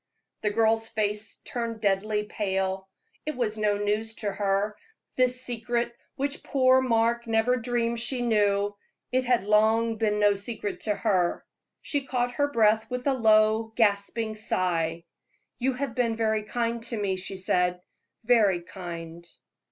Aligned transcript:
The 0.41 0.49
girl's 0.49 0.87
face 0.87 1.37
turned 1.45 1.79
deadly 1.79 2.23
pale. 2.23 2.89
It 3.23 3.35
was 3.35 3.55
no 3.55 3.77
news 3.77 4.15
to 4.15 4.31
her 4.31 4.75
this 5.15 5.41
secret 5.43 5.95
which 6.15 6.41
poor 6.41 6.81
Mark 6.81 7.27
never 7.27 7.55
dreamed 7.55 7.99
she 7.99 8.23
knew; 8.23 8.75
it 9.11 9.25
had 9.25 9.43
long 9.43 9.97
been 9.97 10.19
no 10.19 10.33
secret 10.33 10.79
to 10.85 10.95
her. 10.95 11.45
She 11.83 12.01
caught 12.07 12.31
her 12.31 12.51
breath 12.51 12.89
with 12.89 13.05
a 13.05 13.13
low, 13.13 13.73
gasping 13.75 14.35
sigh. 14.35 15.03
"You 15.59 15.73
have 15.73 15.93
been 15.93 16.15
very 16.15 16.45
kind 16.45 16.81
to 16.85 16.97
me," 16.99 17.15
she 17.15 17.37
said 17.37 17.79
"very 18.23 18.63
kind." 18.63 19.23